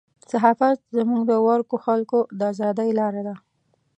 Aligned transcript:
صحافت 0.31 0.77
زموږ 0.97 1.21
د 1.31 1.33
ورکو 1.49 1.75
خلکو 1.85 2.19
د 2.39 2.41
ازادۍ 2.51 2.89
لاره 2.99 3.21
ده. 3.27 3.35